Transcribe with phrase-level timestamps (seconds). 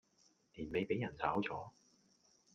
[0.55, 1.71] 年尾俾人炒左